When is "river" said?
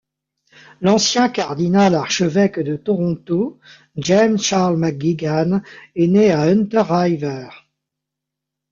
6.89-7.49